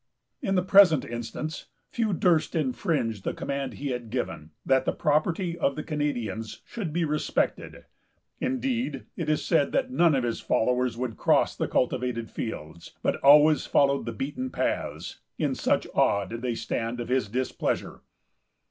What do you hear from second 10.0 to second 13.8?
of his followers would cross the cultivated fields, but always